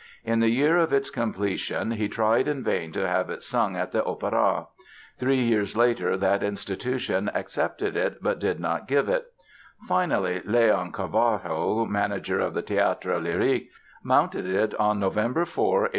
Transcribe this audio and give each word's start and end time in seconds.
In 0.25 0.39
the 0.39 0.49
year 0.49 0.77
of 0.77 0.91
its 0.91 1.11
completion 1.11 1.91
he 1.91 2.07
tried 2.09 2.47
in 2.47 2.63
vain 2.63 2.91
to 2.93 3.07
have 3.07 3.29
it 3.29 3.43
sung 3.43 3.75
at 3.77 3.91
the 3.91 4.01
Opéra. 4.01 4.65
Three 5.19 5.43
years 5.43 5.77
later 5.77 6.17
that 6.17 6.41
institution 6.41 7.29
accepted 7.35 7.95
it 7.95 8.17
but 8.19 8.39
did 8.39 8.59
not 8.59 8.87
give 8.87 9.07
it. 9.07 9.27
Finally, 9.87 10.39
Léon 10.39 10.91
Carvalho, 10.91 11.85
manager 11.85 12.39
of 12.39 12.55
the 12.55 12.63
Théâtre 12.63 13.21
Lyrique, 13.21 13.69
mounted 14.03 14.47
it 14.47 14.73
on 14.79 14.99
November 14.99 15.45
4, 15.45 15.65
1863. 15.65 15.89